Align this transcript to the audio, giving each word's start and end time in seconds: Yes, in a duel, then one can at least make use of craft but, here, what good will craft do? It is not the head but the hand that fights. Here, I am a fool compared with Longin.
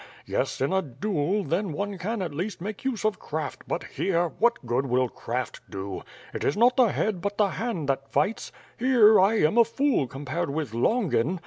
Yes, 0.25 0.59
in 0.61 0.73
a 0.73 0.81
duel, 0.81 1.43
then 1.43 1.73
one 1.73 1.99
can 1.99 2.23
at 2.23 2.33
least 2.33 2.59
make 2.59 2.83
use 2.83 3.05
of 3.05 3.19
craft 3.19 3.61
but, 3.67 3.83
here, 3.83 4.29
what 4.39 4.65
good 4.65 4.87
will 4.87 5.07
craft 5.07 5.61
do? 5.69 6.01
It 6.33 6.43
is 6.43 6.57
not 6.57 6.75
the 6.75 6.87
head 6.91 7.21
but 7.21 7.37
the 7.37 7.49
hand 7.49 7.87
that 7.87 8.09
fights. 8.11 8.51
Here, 8.79 9.19
I 9.19 9.35
am 9.35 9.59
a 9.59 9.63
fool 9.63 10.07
compared 10.07 10.49
with 10.49 10.73
Longin. 10.73 11.39